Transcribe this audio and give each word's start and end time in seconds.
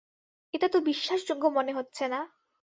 এটা 0.53 0.67
তো 0.67 0.77
বিশ্বাসযোগ্য 0.81 1.43
মনে 1.47 1.71
হচ্ছে 1.73 2.03
না। 2.07 2.19